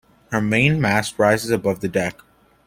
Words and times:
Her 0.31 0.41
main 0.41 0.81
mast 0.81 1.19
rises 1.19 1.51
above 1.51 1.81
the 1.81 1.87
deck. 1.87 2.21